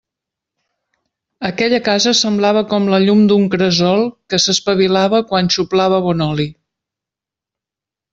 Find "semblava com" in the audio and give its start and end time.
2.19-2.87